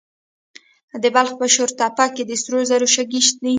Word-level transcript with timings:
د 1.03 1.05
بلخ 1.15 1.31
په 1.39 1.45
شورتپه 1.53 2.05
کې 2.15 2.23
د 2.25 2.31
سرو 2.41 2.59
زرو 2.69 2.87
شګې 2.95 3.21
دي. 3.41 3.49